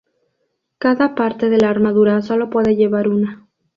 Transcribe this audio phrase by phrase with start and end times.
[0.79, 3.45] Cada parte de la armadura sólo puede llevar una.